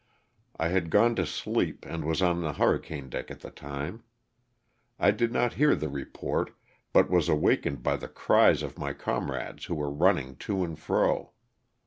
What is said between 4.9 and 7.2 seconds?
I did not hear the report, but